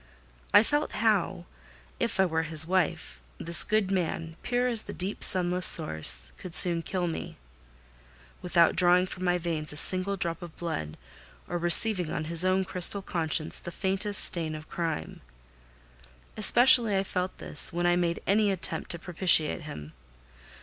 I 0.51 0.63
felt 0.63 0.93
how—if 0.93 2.19
I 2.19 2.25
were 2.25 2.41
his 2.41 2.65
wife, 2.65 3.21
this 3.37 3.63
good 3.63 3.91
man, 3.91 4.35
pure 4.41 4.67
as 4.67 4.81
the 4.81 4.95
deep 4.95 5.23
sunless 5.23 5.67
source, 5.67 6.31
could 6.39 6.55
soon 6.55 6.81
kill 6.81 7.05
me, 7.05 7.37
without 8.41 8.75
drawing 8.75 9.05
from 9.05 9.25
my 9.25 9.37
veins 9.37 9.71
a 9.71 9.77
single 9.77 10.17
drop 10.17 10.41
of 10.41 10.57
blood, 10.57 10.97
or 11.47 11.59
receiving 11.59 12.11
on 12.11 12.23
his 12.23 12.43
own 12.43 12.65
crystal 12.65 13.03
conscience 13.03 13.59
the 13.59 13.71
faintest 13.71 14.23
stain 14.25 14.55
of 14.55 14.67
crime. 14.67 15.21
Especially 16.35 16.97
I 16.97 17.03
felt 17.03 17.37
this 17.37 17.71
when 17.71 17.85
I 17.85 17.95
made 17.95 18.21
any 18.25 18.49
attempt 18.49 18.89
to 18.89 18.97
propitiate 18.97 19.61
him. 19.65 19.93